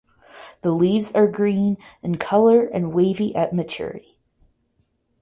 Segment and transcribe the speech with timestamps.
[0.61, 4.17] The leaves are green in color and wavy at maturity.